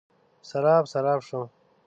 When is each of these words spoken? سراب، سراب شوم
سراب، 0.49 0.85
سراب 0.93 1.21
شوم 1.29 1.49